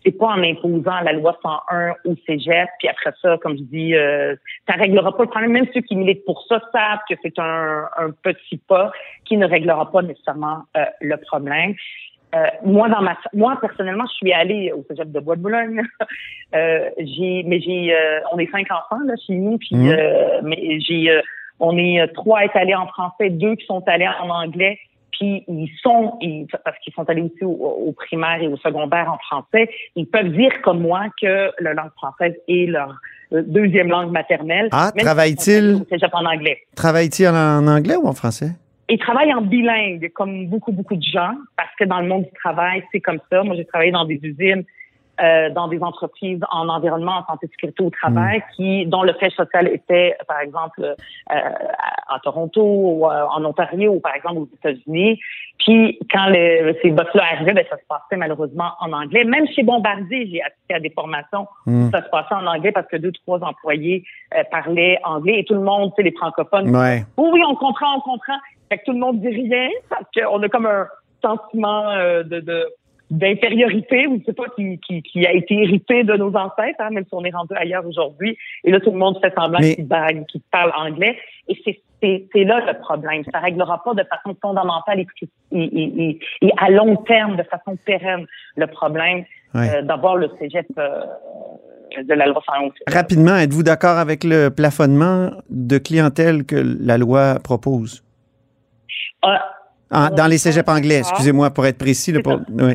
c'est 0.05 0.13
pas 0.13 0.27
en 0.27 0.43
imposant 0.43 1.01
la 1.01 1.13
loi 1.13 1.37
101 1.43 1.95
au 2.05 2.15
cégep, 2.27 2.69
puis 2.79 2.89
après 2.89 3.13
ça, 3.23 3.39
comme 3.39 3.57
je 3.57 3.63
dis, 3.63 3.95
euh, 3.95 4.37
ça 4.69 4.75
réglera 4.75 5.17
pas 5.17 5.25
le 5.25 5.31
problème. 5.31 5.53
Même 5.53 5.67
ceux 5.73 5.81
qui 5.81 5.97
militent 5.97 6.25
pour 6.25 6.45
ça 6.49 6.61
savent 6.73 7.01
que 7.09 7.15
c'est 7.23 7.39
un, 7.39 7.89
un, 7.97 8.11
petit 8.11 8.59
pas 8.59 8.93
qui 9.25 9.37
ne 9.37 9.47
réglera 9.47 9.91
pas 9.91 10.03
nécessairement 10.03 10.65
euh, 10.77 10.85
le 11.01 11.17
problème. 11.17 11.75
Euh, 12.35 12.47
moi, 12.65 12.89
dans 12.89 13.01
ma, 13.01 13.17
moi 13.33 13.57
personnellement, 13.61 14.05
je 14.07 14.15
suis 14.15 14.33
allée 14.33 14.73
au 14.73 14.85
cégep 14.89 15.11
de 15.11 15.21
Bois 15.21 15.37
de 15.37 15.43
Boulogne. 15.43 15.83
euh, 16.55 16.91
j'ai, 16.99 17.43
mais 17.47 17.61
j'ai, 17.61 17.95
euh, 17.95 18.21
on 18.33 18.39
est 18.39 18.51
cinq 18.51 18.67
enfants 18.71 19.03
là 19.05 19.15
chez 19.27 19.35
nous, 19.35 19.57
puis 19.59 19.77
mmh. 19.77 19.97
mais 20.43 20.81
j'ai, 20.81 21.21
on 21.61 21.79
est 21.79 22.07
trois 22.15 22.45
être 22.45 22.57
allés 22.57 22.75
en 22.75 22.89
français, 22.89 23.31
deux 23.31 23.55
qui 23.55 23.65
sont 23.67 23.83
allés 23.87 24.09
en 24.21 24.29
anglais 24.29 24.79
puis 25.19 25.45
ils 25.49 25.71
sont, 25.83 26.19
parce 26.65 26.79
qu'ils 26.79 26.93
sont 26.93 27.09
allés 27.09 27.23
aussi 27.23 27.45
au, 27.45 27.93
primaire 27.93 28.43
et 28.43 28.49
au 28.49 28.57
secondaire 28.57 29.11
en 29.13 29.19
français, 29.19 29.71
ils 29.97 30.07
peuvent 30.07 30.31
dire 30.31 30.51
comme 30.63 30.81
moi 30.81 31.07
que 31.21 31.51
la 31.61 31.75
langue 31.75 31.93
française 31.97 32.35
est 32.49 32.67
leur 32.67 32.95
euh, 33.33 33.43
deuxième 33.47 33.89
langue 33.89 34.11
maternelle. 34.11 34.69
Ah, 34.73 34.91
travaille-t-il 34.97 35.85
en 36.13 36.25
anglais. 36.25 36.59
Travaille-t-il 36.77 37.29
en 37.29 37.67
anglais 37.67 37.97
ou 37.97 38.07
en 38.07 38.15
français? 38.15 38.51
Ils 38.89 38.99
travaillent 38.99 39.33
en 39.33 39.41
bilingue, 39.41 40.11
comme 40.13 40.47
beaucoup, 40.49 40.73
beaucoup 40.73 40.97
de 40.97 41.03
gens, 41.03 41.35
parce 41.57 41.71
que 41.79 41.85
dans 41.85 42.01
le 42.01 42.09
monde 42.09 42.25
du 42.25 42.33
travail, 42.33 42.83
c'est 42.93 43.01
comme 43.01 43.21
ça. 43.31 43.43
Moi, 43.43 43.57
j'ai 43.57 43.65
travaillé 43.65 43.93
dans 43.93 44.05
des 44.05 44.21
usines 44.23 44.65
euh, 45.21 45.49
dans 45.51 45.69
des 45.69 45.81
entreprises 45.81 46.41
en 46.51 46.69
environnement, 46.69 47.19
en 47.19 47.27
santé 47.27 47.47
sécurité 47.47 47.85
au 47.85 47.91
travail, 47.91 48.39
mm. 48.39 48.43
qui 48.57 48.87
dont 48.87 49.05
le 49.05 49.13
fait 49.13 49.31
social 49.31 49.69
était, 49.69 50.17
par 50.27 50.41
exemple, 50.41 50.83
euh, 50.83 50.95
à, 52.09 52.19
Toronto 52.25 52.63
ou 52.63 53.07
euh, 53.07 53.25
en 53.31 53.45
Ontario 53.45 53.93
ou 53.93 54.01
par 54.01 54.17
exemple 54.17 54.39
aux 54.39 54.49
États-Unis. 54.55 55.21
Puis 55.59 56.01
quand 56.11 56.27
le, 56.31 56.75
ces 56.83 56.91
boss-là 56.91 57.23
arrivaient, 57.33 57.53
ben, 57.53 57.65
ça 57.71 57.77
se 57.77 57.85
passait 57.89 58.17
malheureusement 58.17 58.73
en 58.81 58.93
anglais. 58.93 59.23
Même 59.23 59.47
chez 59.55 59.63
Bombardier, 59.63 60.29
j'ai 60.33 60.43
assisté 60.43 60.75
à 60.75 60.81
des 60.81 60.91
formations 60.91 61.47
où 61.67 61.71
mm. 61.71 61.91
ça 61.93 62.03
se 62.03 62.09
passait 62.09 62.35
en 62.35 62.47
anglais 62.47 62.73
parce 62.73 62.89
que 62.89 62.97
deux, 62.97 63.13
trois 63.13 63.41
employés 63.45 64.05
euh, 64.37 64.43
parlaient 64.51 64.99
anglais 65.05 65.39
et 65.39 65.45
tout 65.45 65.55
le 65.55 65.61
monde, 65.61 65.91
tu 65.91 65.97
sais, 65.97 66.11
les 66.11 66.17
francophones. 66.17 66.75
Ouais. 66.75 67.05
Oui, 67.17 67.29
oui, 67.35 67.41
on 67.47 67.55
comprend, 67.55 67.99
on 67.99 68.01
comprend. 68.01 68.39
Fait 68.69 68.79
que 68.79 68.85
tout 68.85 68.93
le 68.93 68.99
monde 68.99 69.21
dit 69.21 69.29
rien 69.29 69.69
parce 69.89 70.07
qu'on 70.13 70.43
a 70.43 70.49
comme 70.49 70.67
un 70.67 70.89
sentiment 71.23 71.95
de, 71.95 72.41
de 72.41 72.67
d'infériorité 73.15 74.07
ou 74.07 74.19
je 74.19 74.25
sais 74.25 74.33
pas 74.33 74.49
qui, 74.57 74.79
qui, 74.81 75.03
qui, 75.03 75.27
a 75.27 75.33
été 75.33 75.55
hérité 75.55 76.05
de 76.05 76.15
nos 76.15 76.35
ancêtres, 76.35 76.81
hein, 76.81 76.91
même 76.91 77.05
si 77.05 77.15
on 77.15 77.25
est 77.25 77.31
rendu 77.31 77.55
ailleurs 77.55 77.87
aujourd'hui. 77.87 78.37
Et 78.65 78.71
là, 78.71 78.81
tout 78.81 78.91
le 78.91 78.99
monde 78.99 79.19
fait 79.23 79.33
semblant 79.35 79.61
Mais... 79.61 79.77
qu'il 79.77 79.87
qui 80.29 80.43
parle 80.51 80.73
anglais. 80.77 81.17
Et 81.49 81.57
c'est 81.65 81.81
c'est 82.03 82.45
là 82.45 82.61
le 82.67 82.79
problème. 82.81 83.23
Ça 83.33 83.39
réglera 83.39 83.83
pas 83.83 83.95
de 83.95 84.05
façon 84.05 84.37
fondamentale 84.41 85.01
et, 85.01 85.07
et, 85.53 86.19
et, 86.43 86.51
à 86.59 86.69
long 86.69 86.97
terme, 86.97 87.37
de 87.37 87.43
façon 87.45 87.79
pérenne, 87.87 88.27
le 88.57 88.67
problème 88.67 89.25
euh, 89.55 89.81
d'avoir 89.81 90.17
le 90.17 90.29
cégep 90.39 90.67
euh, 90.79 91.01
de 92.03 92.13
la 92.13 92.27
loi 92.27 92.43
111. 92.47 92.73
Rapidement, 92.93 93.37
êtes-vous 93.37 93.63
d'accord 93.63 93.97
avec 93.97 94.25
le 94.25 94.51
plafonnement 94.51 95.31
de 95.49 95.79
clientèle 95.79 96.45
que 96.45 96.57
la 96.57 96.99
loi 96.99 97.39
propose? 97.43 98.05
Euh, 99.25 99.29
ah, 99.91 100.11
dans 100.11 100.27
les 100.27 100.39
cégeps 100.39 100.69
anglais, 100.69 100.99
excusez-moi 100.99 101.51
pour 101.51 101.67
être 101.67 101.79
précis. 101.79 102.13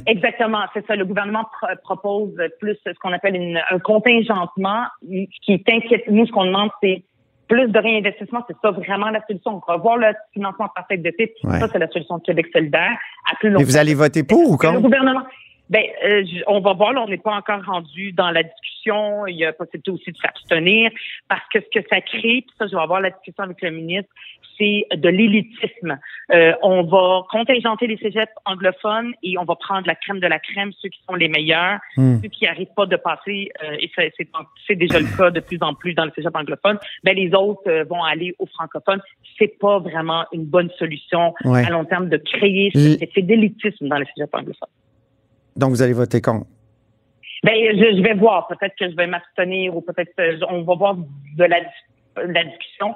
Exactement, 0.05 0.61
c'est 0.73 0.85
ça. 0.85 0.95
Le 0.95 1.05
gouvernement 1.05 1.45
propose 1.83 2.33
plus 2.59 2.77
ce 2.85 2.91
qu'on 3.01 3.11
appelle 3.11 3.61
un 3.69 3.79
contingentement 3.79 4.83
qui 5.01 5.53
est 5.53 5.69
inquiète. 5.69 6.03
Nous, 6.09 6.25
ce 6.25 6.31
qu'on 6.31 6.45
demande, 6.45 6.69
c'est 6.81 7.03
plus 7.49 7.67
de 7.67 7.79
réinvestissement. 7.79 8.45
C'est 8.47 8.55
ça 8.61 8.71
vraiment 8.71 9.09
la 9.09 9.21
solution. 9.27 9.59
Revoir 9.67 9.97
le 9.97 10.13
financement 10.33 10.69
par 10.73 10.87
tête 10.87 11.01
de 11.01 11.09
titre. 11.09 11.33
Ça, 11.43 11.67
c'est 11.71 11.79
la 11.79 11.89
solution 11.89 12.19
de 12.19 12.23
Québec 12.23 12.47
solidaire. 12.53 12.97
À 13.29 13.35
plus 13.35 13.49
long 13.49 13.59
Mais 13.59 13.65
vous 13.65 13.77
allez 13.77 13.95
voter 13.95 14.23
pour 14.23 14.51
ou 14.51 14.57
contre? 14.57 14.73
Le 14.73 14.79
gouvernement. 14.79 15.23
Ben, 15.69 15.83
euh, 16.03 16.23
on 16.47 16.61
va 16.61 16.73
voir. 16.73 16.93
Là, 16.93 17.01
on 17.01 17.09
n'est 17.09 17.17
pas 17.17 17.35
encore 17.35 17.63
rendu 17.65 18.11
dans 18.13 18.31
la 18.31 18.43
discussion. 18.43 19.27
Il 19.27 19.37
y 19.37 19.45
a 19.45 19.53
possibilité 19.53 19.91
aussi 19.91 20.11
de 20.11 20.17
s'abstenir 20.17 20.91
parce 21.29 21.47
que 21.53 21.59
ce 21.61 21.79
que 21.79 21.85
ça 21.89 22.01
crée, 22.01 22.41
puis 22.41 22.51
ça, 22.57 22.67
je 22.67 22.75
vais 22.75 22.81
avoir 22.81 22.99
la 22.99 23.11
discussion 23.11 23.43
avec 23.43 23.61
le 23.61 23.69
ministre, 23.71 24.09
c'est 24.57 24.85
de 24.93 25.07
l'élitisme. 25.07 25.97
Euh, 26.33 26.51
on 26.63 26.83
va 26.83 27.21
contingenter 27.31 27.87
les 27.87 27.95
cégeps 27.97 28.33
anglophones 28.45 29.13
et 29.23 29.37
on 29.37 29.45
va 29.45 29.55
prendre 29.55 29.87
la 29.87 29.95
crème 29.95 30.19
de 30.19 30.27
la 30.27 30.37
crème, 30.39 30.71
ceux 30.81 30.89
qui 30.89 30.99
sont 31.07 31.15
les 31.15 31.29
meilleurs, 31.29 31.79
Hmm. 31.95 32.17
ceux 32.21 32.27
qui 32.27 32.43
n'arrivent 32.43 32.73
pas 32.75 32.85
de 32.85 32.97
passer, 32.97 33.49
euh, 33.63 33.77
et 33.79 33.89
c'est- 33.95 34.75
déjà 34.75 34.99
le 34.99 35.17
cas 35.17 35.31
de 35.31 35.39
plus 35.39 35.59
en 35.61 35.73
plus 35.73 35.93
dans 35.93 36.03
le 36.05 36.11
cégep 36.13 36.35
anglophone, 36.35 36.77
ben 37.03 37.15
les 37.15 37.33
autres 37.33 37.61
euh, 37.67 37.85
vont 37.85 38.03
aller 38.03 38.35
aux 38.39 38.47
francophones. 38.47 39.01
C'est 39.37 39.57
pas 39.59 39.79
vraiment 39.79 40.25
une 40.33 40.43
bonne 40.45 40.69
solution 40.77 41.33
Ouais. 41.45 41.65
à 41.65 41.69
long 41.69 41.85
terme 41.85 42.09
de 42.09 42.17
créer 42.17 42.71
cet 42.73 43.01
effet 43.01 43.21
d'élitisme 43.21 43.87
dans 43.87 43.97
le 43.99 44.05
cégep 44.13 44.33
anglophone. 44.33 44.69
Donc, 45.55 45.69
vous 45.71 45.81
allez 45.81 45.93
voter 45.93 46.19
contre? 46.21 46.47
Ben, 47.43 47.53
je, 47.55 47.97
je 47.97 48.01
vais 48.03 48.13
voir. 48.15 48.47
Peut-être 48.47 48.75
que 48.77 48.89
je 48.89 48.95
vais 48.95 49.07
m'abstenir 49.07 49.75
ou 49.75 49.81
peut-être 49.81 50.11
on 50.49 50.63
va 50.63 50.75
voir 50.75 50.95
de 50.95 51.43
la, 51.45 51.59
de 51.61 52.31
la 52.33 52.43
discussion. 52.43 52.95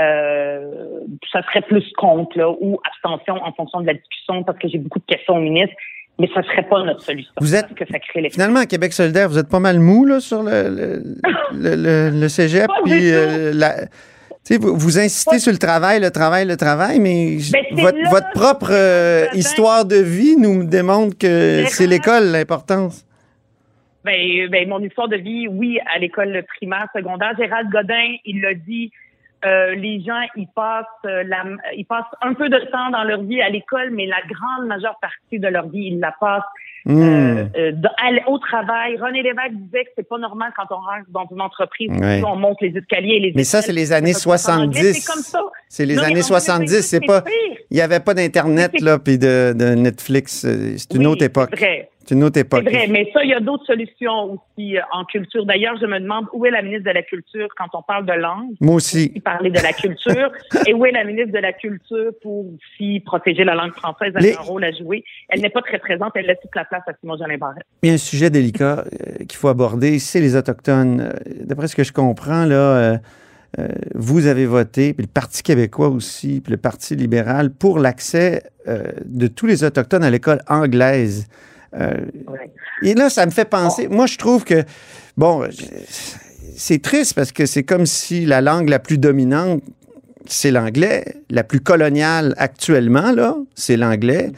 Euh, 0.00 1.00
ça 1.30 1.42
serait 1.42 1.60
plus 1.62 1.84
contre 1.98 2.38
là, 2.38 2.48
ou 2.50 2.80
abstention 2.86 3.34
en 3.44 3.52
fonction 3.52 3.80
de 3.82 3.86
la 3.86 3.94
discussion 3.94 4.42
parce 4.42 4.58
que 4.58 4.68
j'ai 4.68 4.78
beaucoup 4.78 4.98
de 5.00 5.04
questions 5.04 5.34
au 5.36 5.40
ministre, 5.40 5.74
mais 6.18 6.28
ça 6.34 6.42
serait 6.42 6.62
pas 6.66 6.82
notre 6.82 7.02
solution. 7.02 7.30
Vous 7.40 7.54
êtes- 7.54 7.66
parce 7.68 7.74
que 7.74 7.84
ça 7.92 7.98
crée 7.98 8.22
l'effet. 8.22 8.32
Finalement, 8.34 8.60
à 8.60 8.66
Québec 8.66 8.94
solidaire, 8.94 9.28
vous 9.28 9.38
êtes 9.38 9.50
pas 9.50 9.60
mal 9.60 9.78
mou 9.78 10.06
là, 10.06 10.20
sur 10.20 10.42
le, 10.42 10.68
le, 10.70 11.02
le, 11.52 11.76
le- 11.76 12.20
le 12.20 12.28
cégep. 12.30 12.70
Puis, 12.84 13.12
euh, 13.12 13.52
la- 13.54 13.84
tu 13.84 14.54
sais, 14.54 14.56
vous, 14.58 14.74
vous 14.76 14.98
insistez 14.98 15.32
Pas- 15.32 15.38
sur 15.38 15.52
le 15.52 15.58
travail, 15.58 16.00
le 16.00 16.10
travail, 16.10 16.46
le 16.46 16.56
travail, 16.56 16.98
mais 16.98 17.36
Ben, 17.52 17.62
votre, 17.82 17.98
là- 17.98 18.08
votre 18.10 18.30
propre 18.30 18.70
euh, 18.72 19.26
histoire 19.34 19.84
de 19.84 19.96
vie 19.96 20.36
nous 20.38 20.64
démontre 20.64 21.18
que 21.18 21.64
c'est 21.68 21.86
l'école 21.86 22.24
l'importance. 22.32 23.04
Ben, 24.04 24.48
ben, 24.48 24.68
mon 24.68 24.80
histoire 24.80 25.08
de 25.08 25.16
vie, 25.16 25.46
oui, 25.48 25.78
à 25.94 25.98
l'école 25.98 26.44
primaire, 26.56 26.86
secondaire. 26.94 27.34
Gérald 27.38 27.70
Godin, 27.70 28.16
il 28.24 28.40
l'a 28.40 28.54
dit. 28.54 28.90
euh, 29.44 29.74
les 29.74 30.00
gens, 30.02 30.20
ils 30.36 30.46
passent, 30.54 30.86
euh, 31.04 31.24
la, 31.24 31.42
ils 31.76 31.84
passent 31.84 32.04
un 32.20 32.32
peu 32.32 32.48
de 32.48 32.58
temps 32.70 32.90
dans 32.90 33.02
leur 33.02 33.22
vie 33.24 33.42
à 33.42 33.48
l'école, 33.48 33.90
mais 33.90 34.06
la 34.06 34.20
grande 34.30 34.68
majeure 34.68 34.96
partie 35.02 35.40
de 35.40 35.48
leur 35.48 35.68
vie, 35.68 35.86
ils 35.92 35.98
la 35.98 36.12
passent 36.20 36.42
Hmm. 36.84 37.00
euh, 37.00 37.44
euh, 37.56 37.72
dans- 37.72 37.90
au 38.32 38.38
travail. 38.38 38.96
René 39.00 39.22
Lévesque 39.22 39.52
disait 39.54 39.84
que 39.84 39.90
c'est 39.96 40.08
pas 40.08 40.18
normal 40.18 40.52
quand 40.56 40.66
on 40.70 40.80
rentre 40.80 41.06
dans 41.10 41.26
une 41.32 41.40
entreprise, 41.40 41.90
Ouais. 41.90 42.20
on 42.26 42.34
monte 42.36 42.56
les 42.60 42.76
escaliers 42.76 43.14
et 43.16 43.20
les 43.20 43.32
Mais 43.36 43.44
ça, 43.44 43.62
c'est 43.62 43.72
les 43.72 43.92
années 43.92 44.12
Ça, 44.14 44.36
c'est 44.36 44.50
en 44.52 44.62
anglais, 44.62 44.92
70. 44.92 45.00
C'est 45.06 45.12
comme 45.12 45.22
ça. 45.22 45.42
C'est 45.68 45.86
les 45.86 45.94
Non, 45.96 46.02
années 46.02 46.20
en 46.20 46.24
70, 46.24 46.82
c'est 46.82 47.00
pas. 47.06 47.22
Il 47.70 47.74
n'y 47.76 47.80
avait 47.80 48.00
pas 48.00 48.14
d'Internet, 48.14 48.80
là, 48.80 48.98
puis 48.98 49.16
de, 49.18 49.52
de 49.56 49.74
Netflix. 49.76 50.44
euh, 50.44 50.74
C'est 50.76 50.94
une 50.94 51.00
Oui, 51.00 51.12
autre 51.12 51.24
époque. 51.24 51.50
C'est 51.54 51.64
vrai. 51.64 51.88
C'est 52.12 52.16
une 52.18 52.24
autre 52.24 52.34
C'est 52.34 52.40
époque. 52.42 52.64
vrai, 52.64 52.86
mais 52.90 53.10
ça, 53.14 53.24
il 53.24 53.30
y 53.30 53.34
a 53.34 53.40
d'autres 53.40 53.64
solutions 53.64 54.32
aussi 54.34 54.76
euh, 54.76 54.80
en 54.92 55.04
culture. 55.06 55.46
D'ailleurs, 55.46 55.76
je 55.80 55.86
me 55.86 55.98
demande 55.98 56.26
où 56.34 56.44
est 56.44 56.50
la 56.50 56.60
ministre 56.60 56.84
de 56.84 56.90
la 56.94 57.02
Culture 57.02 57.48
quand 57.56 57.68
on 57.72 57.82
parle 57.82 58.04
de 58.04 58.12
langue. 58.12 58.50
Moi 58.60 58.74
aussi. 58.74 59.08
Aussi 59.12 59.20
parler 59.20 59.48
de 59.50 59.58
la 59.60 59.72
culture. 59.72 60.30
et 60.66 60.74
où 60.74 60.84
est 60.84 60.92
la 60.92 61.04
ministre 61.04 61.32
de 61.32 61.38
la 61.38 61.54
Culture 61.54 62.10
pour 62.22 62.46
aussi 62.54 63.00
protéger 63.00 63.44
la 63.44 63.54
langue 63.54 63.72
française? 63.72 64.12
Elle 64.16 64.22
Les- 64.24 64.34
a 64.34 64.40
un 64.40 64.42
rôle 64.42 64.64
à 64.64 64.72
jouer. 64.72 65.04
Elle 65.30 65.40
n'est 65.40 65.48
pas 65.48 65.62
très 65.62 65.78
présente. 65.78 66.12
Elle 66.14 66.26
laisse 66.26 66.36
toute 66.42 66.54
la 66.54 66.66
place 66.66 66.82
à 66.86 66.92
Simon 67.00 67.16
Jolin 67.16 67.38
Barrette. 67.38 67.64
Il 67.82 67.88
y 67.88 67.90
a 67.90 67.94
un 67.94 67.98
sujet 67.98 68.28
délicat 68.28 68.84
euh, 68.84 69.24
qu'il 69.26 69.36
faut 69.38 69.48
aborder, 69.48 69.98
c'est 69.98 70.20
les 70.20 70.36
Autochtones. 70.36 71.00
Euh, 71.00 71.12
D'après 71.44 71.66
ce 71.68 71.76
que 71.76 71.82
je 71.84 71.92
comprends, 71.94 72.44
là, 72.44 72.54
euh, 72.54 72.96
euh, 73.58 73.68
vous 73.94 74.26
avez 74.26 74.44
voté, 74.46 74.92
puis 74.92 75.06
le 75.06 75.10
Parti 75.12 75.42
québécois 75.42 75.88
aussi, 75.88 76.40
puis 76.42 76.50
le 76.50 76.56
Parti 76.58 76.94
libéral, 76.94 77.50
pour 77.50 77.78
l'accès 77.78 78.42
euh, 78.68 78.82
de 79.06 79.26
tous 79.28 79.46
les 79.46 79.64
Autochtones 79.64 80.04
à 80.04 80.10
l'école 80.10 80.40
anglaise. 80.48 81.26
Euh, 81.80 81.94
Ouais. 82.28 82.50
et 82.82 82.94
là, 82.94 83.08
ça 83.10 83.24
me 83.26 83.30
fait 83.30 83.44
penser. 83.48 83.88
Moi, 83.88 84.06
je 84.06 84.18
trouve 84.18 84.44
que, 84.44 84.62
bon, 85.16 85.44
je- 85.50 85.64
c'est 86.56 86.82
triste 86.82 87.14
parce 87.14 87.32
que 87.32 87.46
c'est 87.46 87.62
comme 87.62 87.86
si 87.86 88.26
la 88.26 88.40
langue 88.40 88.68
la 88.68 88.78
plus 88.78 88.98
dominante, 88.98 89.62
c'est 90.26 90.50
l'anglais. 90.52 91.16
La 91.30 91.42
plus 91.42 91.60
coloniale 91.60 92.34
actuellement, 92.38 93.10
là, 93.10 93.36
c'est 93.56 93.76
l'anglais. 93.76 94.30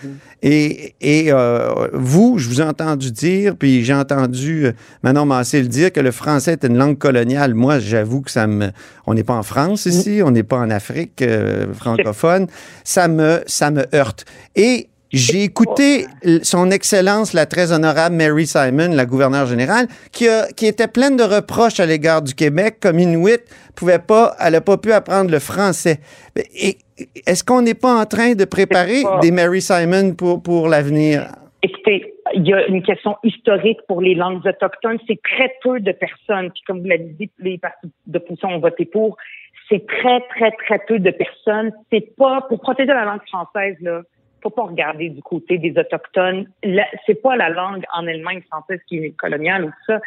Et, 0.42 0.94
et 1.00 1.30
euh, 1.32 1.88
vous, 1.92 2.38
je 2.38 2.48
vous 2.48 2.60
ai 2.60 2.64
entendu 2.64 3.10
dire, 3.10 3.54
puis 3.56 3.84
j'ai 3.84 3.92
entendu 3.94 4.66
euh, 4.66 4.72
Manon 5.02 5.26
Massé 5.26 5.60
le 5.60 5.68
dire, 5.68 5.92
que 5.92 6.00
le 6.00 6.10
français 6.10 6.52
est 6.52 6.64
une 6.64 6.78
langue 6.78 6.96
coloniale. 6.98 7.52
Moi, 7.54 7.80
j'avoue 7.80 8.22
que 8.22 8.30
ça 8.30 8.46
me... 8.46 8.70
On 9.06 9.12
n'est 9.14 9.24
pas 9.24 9.34
en 9.34 9.42
France 9.42 9.84
ici, 9.86 10.20
on 10.24 10.30
n'est 10.30 10.42
pas 10.42 10.58
en 10.58 10.70
Afrique 10.70 11.20
euh, 11.20 11.66
francophone. 11.74 12.46
Ça 12.84 13.06
me, 13.08 13.42
ça 13.46 13.70
me 13.70 13.84
heurte. 13.94 14.24
Et 14.56 14.88
j'ai 15.16 15.44
écouté 15.44 16.06
son 16.42 16.70
Excellence, 16.70 17.32
la 17.32 17.46
très 17.46 17.72
honorable 17.72 18.16
Mary 18.16 18.46
Simon, 18.46 18.88
la 18.92 19.06
gouverneure 19.06 19.46
générale, 19.46 19.86
qui, 20.12 20.28
a- 20.28 20.46
qui 20.52 20.66
était 20.66 20.88
pleine 20.88 21.16
de 21.16 21.22
reproches 21.22 21.80
à 21.80 21.86
l'égard 21.86 22.22
du 22.22 22.34
Québec, 22.34 22.76
comme 22.80 22.98
Inuit, 22.98 23.40
pouvait 23.74 23.98
pas, 23.98 24.34
elle 24.40 24.52
n'a 24.52 24.60
pas 24.60 24.76
pu 24.76 24.92
apprendre 24.92 25.30
le 25.30 25.38
français. 25.38 26.00
Et, 26.36 26.78
est-ce 27.26 27.42
qu'on 27.42 27.62
n'est 27.62 27.74
pas 27.74 27.92
en 28.00 28.06
train 28.06 28.34
de 28.34 28.44
préparer 28.44 29.02
des 29.20 29.32
Mary 29.32 29.60
Simon 29.60 30.14
pour, 30.14 30.42
pour 30.42 30.68
l'avenir? 30.68 31.26
Écoutez, 31.62 32.14
il 32.34 32.46
y 32.46 32.52
a 32.52 32.66
une 32.66 32.82
question 32.82 33.16
historique 33.24 33.78
pour 33.88 34.00
les 34.00 34.14
langues 34.14 34.46
autochtones. 34.46 34.98
C'est 35.08 35.20
très 35.22 35.52
peu 35.62 35.80
de 35.80 35.92
personnes, 35.92 36.50
puis 36.52 36.62
comme 36.66 36.80
vous 36.80 36.86
l'avez 36.88 37.14
dit, 37.18 37.30
les 37.38 37.58
partis 37.58 37.90
d'opposition 38.06 38.48
ont 38.50 38.60
voté 38.60 38.84
pour. 38.84 39.16
C'est 39.68 39.84
très, 39.86 40.20
très, 40.36 40.50
très 40.52 40.78
peu 40.86 40.98
de 40.98 41.10
personnes. 41.10 41.72
C'est 41.90 42.14
pas 42.16 42.44
pour 42.48 42.60
protéger 42.60 42.92
la 42.92 43.04
langue 43.06 43.26
française, 43.26 43.76
là. 43.80 44.02
Faut 44.44 44.50
pas 44.50 44.62
regarder 44.64 45.08
du 45.08 45.22
côté 45.22 45.58
des 45.58 45.72
autochtones. 45.76 46.46
La- 46.62 46.86
C'est 47.06 47.20
pas 47.20 47.34
la 47.34 47.48
langue 47.48 47.82
en 47.92 48.06
elle-même 48.06 48.42
française 48.42 48.78
qui 48.86 48.98
est 48.98 49.10
coloniale 49.16 49.64
ou 49.64 49.68
tout 49.68 49.84
ça. 49.88 50.00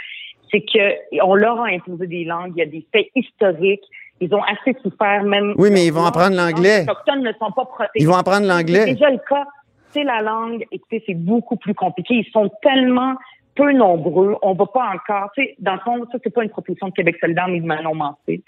C'est 0.52 0.62
que 0.62 1.22
on 1.24 1.36
leur 1.36 1.60
a 1.60 1.66
imposé 1.70 2.08
des 2.08 2.24
langues. 2.24 2.54
Il 2.56 2.60
y 2.60 2.62
a 2.62 2.66
des 2.68 2.86
faits 2.94 3.08
historiques. 3.16 3.84
Ils 4.22 4.34
ont 4.34 4.44
assez 4.44 4.76
souffert 4.84 5.24
même. 5.24 5.54
Oui, 5.58 5.70
mais 5.72 5.86
ils 5.88 5.92
vont 5.94 6.06
apprendre 6.06 6.32
Les 6.32 6.38
l'anglais. 6.38 6.84
autochtones 6.84 7.24
ne 7.24 7.32
sont 7.34 7.52
pas 7.52 7.66
protégées. 7.66 7.90
Ils 7.96 8.08
vont 8.08 8.16
apprendre 8.16 8.46
C'est 8.46 8.54
l'anglais. 8.54 8.86
déjà 8.86 9.10
le 9.10 9.18
cas. 9.28 9.46
C'est 9.90 10.04
la 10.04 10.22
langue. 10.22 10.66
Écoutez, 10.72 11.04
c'est 11.08 11.16
beaucoup 11.16 11.56
plus 11.58 11.74
compliqué. 11.74 12.14
Ils 12.16 12.32
sont 12.32 12.50
tellement 12.62 13.16
peu 13.56 13.72
nombreux. 13.72 14.36
On 14.44 14.54
va 14.54 14.66
pas 14.68 14.92
encore. 14.94 15.32
Tu 15.36 15.44
sais, 15.44 15.56
dans 15.60 15.74
le 15.74 15.80
fond, 15.80 16.06
ça 16.12 16.20
c'est 16.24 16.34
pas 16.34 16.44
une 16.44 16.50
proposition 16.52 16.90
de 16.90 16.94
Québec 16.94 17.18
solidaire 17.20 17.48
ni 17.48 17.60
de 17.60 17.66
Manon 17.66 17.96
Mancé. 17.96 18.44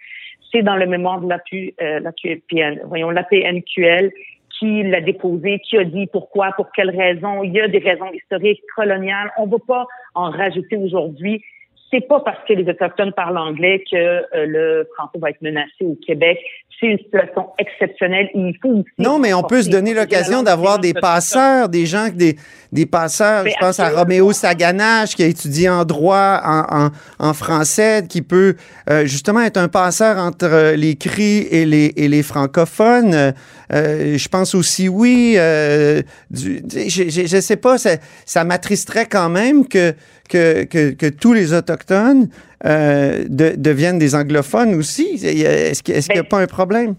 C'est 0.52 0.62
dans 0.62 0.76
le 0.76 0.86
mémoire 0.86 1.20
de 1.22 1.28
l'APN, 1.30 1.72
euh, 1.82 2.00
l'APN, 2.00 2.82
voyons, 2.86 3.10
l'APNQL 3.10 4.12
qui 4.60 4.84
l'a 4.84 5.02
déposé, 5.02 5.60
qui 5.60 5.78
a 5.78 5.86
dit 5.86 6.08
pourquoi, 6.08 6.52
pour 6.52 6.72
quelles 6.72 6.96
raisons. 6.96 7.44
Il 7.44 7.54
y 7.54 7.62
a 7.62 7.68
des 7.68 7.80
raisons 7.80 8.12
historiques, 8.12 8.62
coloniales. 8.76 9.32
On 9.38 9.48
va 9.48 9.58
pas 9.66 9.88
en 10.16 10.30
rajouter 10.30 10.76
aujourd'hui. 10.78 11.42
C'est 11.92 12.08
pas 12.08 12.20
parce 12.20 12.38
que 12.48 12.54
les 12.54 12.70
Autochtones 12.70 13.14
parlent 13.14 13.38
anglais 13.38 13.84
que 13.92 13.96
euh, 13.98 14.46
le 14.46 14.88
français 14.96 15.18
va 15.20 15.32
être 15.32 15.42
menacé 15.42 15.82
au 15.82 15.98
Québec. 16.06 16.40
C'est 16.80 16.88
une 16.88 17.00
situation 17.00 17.50
exceptionnelle. 17.58 18.30
Il 18.34 18.56
faut 18.62 18.70
aussi 18.70 18.90
Non, 18.98 19.20
mais 19.20 19.34
on 19.34 19.44
peut 19.44 19.62
se 19.62 19.70
donner 19.70 19.94
l'occasion 19.94 20.44
d'avoir 20.44 20.80
des 20.80 20.94
passeurs, 20.94 21.68
des 21.68 21.86
gens, 21.86 22.08
des, 22.14 22.38
des 22.72 22.86
passeurs. 22.86 23.44
Mais 23.44 23.52
Je 23.52 23.58
pense 23.60 23.80
à. 23.80 23.90
Roméo 23.90 24.32
Saganache 24.32 25.16
qui 25.16 25.24
a 25.24 25.26
étudié 25.26 25.68
en 25.70 25.84
droit, 25.84 26.42
en, 26.46 26.86
en, 26.86 26.90
en 27.20 27.34
français, 27.34 28.04
qui 28.08 28.22
peut 28.22 28.56
euh, 28.90 29.06
justement 29.06 29.42
être 29.42 29.58
un 29.58 29.68
passeur 29.68 30.18
entre 30.18 30.76
les 30.76 30.96
cris 30.96 31.48
et 31.52 31.66
les, 31.66 31.92
et 31.98 32.08
les 32.08 32.24
francophones. 32.24 33.34
Euh, 33.74 34.18
je 34.18 34.30
pense 34.30 34.56
aussi, 34.56 34.88
oui, 34.88 35.36
euh, 35.38 36.02
du, 36.32 36.62
je, 36.72 37.10
je 37.10 37.42
sais 37.42 37.58
pas, 37.58 37.78
ça, 37.78 37.98
ça 38.26 38.44
m'attristerait 38.44 39.06
quand 39.06 39.30
même 39.30 39.68
que, 39.68 39.94
que, 40.30 40.64
que, 40.66 40.92
que 40.94 41.10
tous 41.10 41.34
les 41.34 41.54
Autochtones 41.54 42.30
euh, 42.66 43.24
de- 43.28 43.56
deviennent 43.58 44.00
des 44.00 44.16
anglophones 44.16 44.74
aussi. 44.76 45.16
Est-ce 45.26 45.84
qu'il 45.84 45.96
est 45.96 46.14
n'y 46.14 46.20
a 46.20 46.24
Ben, 46.24 46.30
pas 46.30 46.40
un 46.42 46.48
problème? 46.48 46.96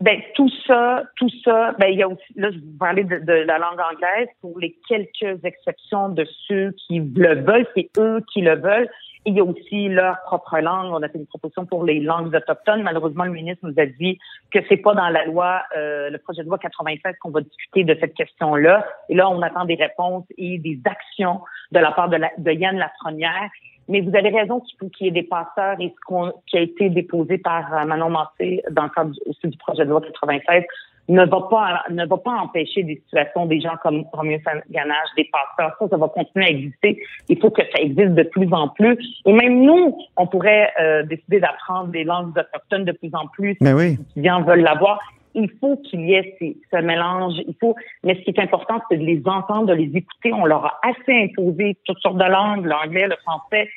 Ben, 0.00 0.18
tout 0.34 0.50
ça, 0.66 1.04
tout 1.16 1.30
ça, 1.42 1.74
ben, 1.78 1.86
il 1.88 1.98
y 1.98 2.02
a 2.02 2.08
aussi, 2.08 2.20
là, 2.36 2.50
je 2.50 2.58
vous 2.58 2.76
parlais 2.78 3.02
de, 3.02 3.16
de 3.18 3.32
la 3.32 3.56
langue 3.58 3.80
anglaise 3.80 4.28
pour 4.42 4.58
les 4.58 4.76
quelques 4.86 5.42
exceptions 5.42 6.10
de 6.10 6.26
ceux 6.46 6.74
qui 6.86 7.00
le 7.00 7.40
veulent, 7.40 7.66
c'est 7.74 7.88
eux 7.98 8.20
qui 8.32 8.42
le 8.42 8.56
veulent. 8.56 8.88
Il 9.28 9.34
y 9.34 9.40
a 9.40 9.44
aussi 9.44 9.88
leur 9.88 10.22
propre 10.22 10.58
langue. 10.60 10.92
On 10.92 11.02
a 11.02 11.08
fait 11.08 11.18
une 11.18 11.26
proposition 11.26 11.66
pour 11.66 11.82
les 11.84 11.98
langues 11.98 12.32
autochtones. 12.32 12.82
Malheureusement, 12.82 13.24
le 13.24 13.32
ministre 13.32 13.66
nous 13.68 13.74
a 13.76 13.86
dit 13.86 14.18
que 14.52 14.60
c'est 14.68 14.76
pas 14.76 14.94
dans 14.94 15.08
la 15.08 15.24
loi, 15.24 15.62
euh, 15.76 16.10
le 16.10 16.18
projet 16.18 16.42
de 16.44 16.48
loi 16.48 16.58
96 16.58 17.14
qu'on 17.20 17.30
va 17.30 17.40
discuter 17.40 17.82
de 17.82 17.96
cette 18.00 18.14
question-là. 18.14 18.86
Et 19.08 19.16
là, 19.16 19.28
on 19.28 19.42
attend 19.42 19.64
des 19.64 19.74
réponses 19.74 20.24
et 20.38 20.58
des 20.58 20.80
actions 20.84 21.40
de 21.72 21.80
la 21.80 21.90
part 21.90 22.08
de, 22.08 22.16
la, 22.16 22.30
de 22.38 22.52
Yann 22.52 22.76
Lafrenière. 22.78 23.50
Mais 23.88 24.00
vous 24.00 24.14
avez 24.16 24.30
raison 24.30 24.60
qu'il 24.60 24.78
faut 24.78 24.88
qu'il 24.88 25.06
y 25.06 25.08
ait 25.08 25.12
des 25.12 25.22
passeurs 25.24 25.76
et 25.80 25.88
ce 25.94 26.00
qu'on, 26.06 26.32
qui 26.46 26.56
a 26.58 26.60
été 26.60 26.88
déposé 26.88 27.38
par 27.38 27.72
euh, 27.74 27.84
Manon 27.84 28.10
Mancé 28.10 28.62
dans 28.70 28.84
le 28.84 28.88
cadre 28.90 29.10
du- 29.10 29.50
du 29.50 29.58
projet 29.58 29.84
de 29.84 29.90
loi 29.90 30.00
96 30.00 30.64
ne 31.08 31.24
va 31.24 31.40
pas 31.48 31.82
ne 31.90 32.06
va 32.06 32.16
pas 32.16 32.32
empêcher 32.32 32.82
des 32.82 32.96
situations 32.96 33.46
des 33.46 33.60
gens 33.60 33.76
comme 33.82 34.04
Roméo 34.12 34.38
Ganache, 34.70 35.08
des 35.16 35.28
passeurs. 35.32 35.76
Ça, 35.78 35.88
ça 35.88 35.96
va 35.96 36.08
continuer 36.08 36.46
à 36.46 36.50
exister. 36.50 37.02
Il 37.28 37.38
faut 37.38 37.50
que 37.50 37.62
ça 37.62 37.80
existe 37.80 38.14
de 38.14 38.22
plus 38.24 38.52
en 38.52 38.68
plus. 38.68 38.98
Et 39.24 39.32
même 39.32 39.62
nous, 39.62 39.96
on 40.16 40.26
pourrait 40.26 40.72
euh, 40.80 41.02
décider 41.04 41.40
d'apprendre 41.40 41.88
des 41.88 42.04
langues 42.04 42.36
autochtones 42.36 42.84
de 42.84 42.92
plus 42.92 43.10
en 43.12 43.26
plus. 43.28 43.56
Ben 43.60 43.74
oui. 43.74 43.84
Les 43.84 43.92
étudiants 43.92 44.42
veulent 44.42 44.62
l'avoir. 44.62 44.98
il 45.34 45.50
faut 45.60 45.76
qu'il 45.76 46.06
y 46.06 46.14
ait 46.14 46.34
ces, 46.38 46.56
ce 46.72 46.80
mélange. 46.80 47.34
Il 47.46 47.54
faut, 47.60 47.76
mais 48.02 48.14
ce 48.16 48.20
qui 48.22 48.30
est 48.30 48.40
important, 48.40 48.80
c'est 48.90 48.96
de 48.96 49.04
les 49.04 49.22
entendre, 49.26 49.66
de 49.66 49.74
les 49.74 49.90
écouter. 49.96 50.32
On 50.32 50.44
leur 50.44 50.64
a 50.64 50.80
assez 50.82 51.24
imposé 51.24 51.76
toutes 51.84 51.98
sortes 52.00 52.18
de 52.18 52.24
langues, 52.24 52.64
l'anglais, 52.64 53.06
le 53.06 53.16
français. 53.22 53.68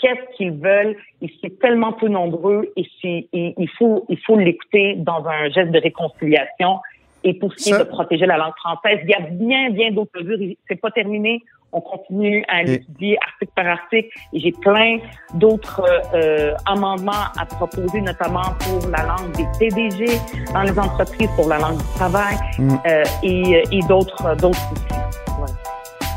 Qu'est-ce 0.00 0.36
qu'ils 0.36 0.52
veulent 0.52 0.96
Ils 1.20 1.30
sont 1.40 1.50
tellement 1.60 1.92
peu 1.92 2.08
nombreux 2.08 2.72
et, 2.76 2.86
et 3.04 3.54
il 3.56 3.68
faut, 3.78 4.06
il 4.08 4.18
faut 4.18 4.38
l'écouter 4.38 4.94
dans 4.96 5.24
un 5.26 5.50
geste 5.50 5.70
de 5.70 5.80
réconciliation 5.80 6.78
et 7.22 7.34
pour 7.34 7.52
ce 7.52 7.64
qui 7.64 7.70
est 7.70 7.78
de 7.78 7.84
protéger 7.84 8.26
la 8.26 8.38
langue 8.38 8.56
française. 8.56 8.98
Il 9.04 9.10
y 9.10 9.14
a 9.14 9.20
bien, 9.20 9.70
bien 9.70 9.90
d'autres 9.90 10.22
mesures. 10.22 10.56
C'est 10.68 10.80
pas 10.80 10.90
terminé. 10.90 11.42
On 11.72 11.80
continue 11.80 12.44
à 12.48 12.64
l'étudier 12.64 13.16
article 13.24 13.52
par 13.54 13.66
article 13.66 14.08
et 14.32 14.40
j'ai 14.40 14.50
plein 14.50 14.98
d'autres 15.34 15.84
euh, 16.14 16.54
amendements 16.66 17.28
à 17.38 17.46
proposer, 17.46 18.00
notamment 18.00 18.42
pour 18.58 18.90
la 18.90 19.04
langue 19.04 19.30
des 19.36 19.46
PDG 19.58 20.06
dans 20.52 20.62
les 20.62 20.76
entreprises, 20.76 21.28
pour 21.36 21.48
la 21.48 21.58
langue 21.58 21.78
du 21.78 21.94
travail 21.94 22.34
mm. 22.58 22.74
euh, 22.86 23.04
et, 23.22 23.62
et 23.70 23.80
d'autres 23.88 24.34
d'autres 24.36 24.72
aussi. 24.72 25.00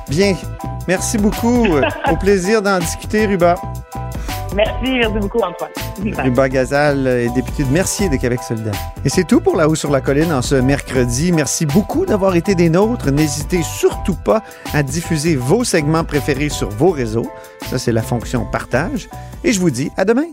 Bien. 0.09 0.33
Merci 0.87 1.17
beaucoup. 1.17 1.65
Au 2.11 2.15
plaisir 2.17 2.61
d'en 2.61 2.79
discuter, 2.79 3.25
Ruba. 3.25 3.55
Merci, 4.55 4.91
merci 4.91 5.19
beaucoup, 5.19 5.39
Antoine. 5.39 5.71
Ruba 6.17 6.49
Gazal 6.49 7.07
est 7.07 7.33
député 7.33 7.63
de 7.63 7.69
Mercier 7.69 8.09
de 8.09 8.17
Québec 8.17 8.41
solidaire. 8.43 8.73
Et 9.05 9.09
c'est 9.09 9.23
tout 9.23 9.41
pour 9.41 9.55
La 9.55 9.67
Haut 9.67 9.75
sur 9.75 9.91
la 9.91 10.01
Colline 10.01 10.31
en 10.31 10.41
ce 10.41 10.55
mercredi. 10.55 11.31
Merci 11.31 11.65
beaucoup 11.65 12.05
d'avoir 12.05 12.35
été 12.35 12.55
des 12.55 12.69
nôtres. 12.69 13.11
N'hésitez 13.11 13.61
surtout 13.63 14.15
pas 14.15 14.43
à 14.73 14.83
diffuser 14.83 15.35
vos 15.35 15.63
segments 15.63 16.03
préférés 16.03 16.49
sur 16.49 16.69
vos 16.69 16.91
réseaux. 16.91 17.29
Ça, 17.69 17.79
c'est 17.79 17.91
la 17.91 18.01
fonction 18.01 18.45
partage. 18.45 19.09
Et 19.43 19.51
je 19.51 19.59
vous 19.59 19.71
dis 19.71 19.91
à 19.97 20.05
demain. 20.05 20.27